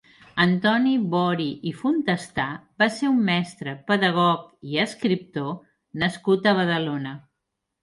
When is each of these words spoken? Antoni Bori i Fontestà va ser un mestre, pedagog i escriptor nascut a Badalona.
Antoni 0.43 0.93
Bori 1.11 1.49
i 1.71 1.73
Fontestà 1.81 2.47
va 2.83 2.87
ser 2.95 3.11
un 3.11 3.21
mestre, 3.29 3.75
pedagog 3.93 4.49
i 4.73 4.81
escriptor 4.87 5.55
nascut 6.07 6.53
a 6.55 6.59
Badalona. 6.65 7.17